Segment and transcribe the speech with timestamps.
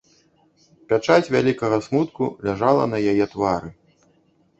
[0.93, 3.69] Пячаць вялікага смутку ляжала на яе твары.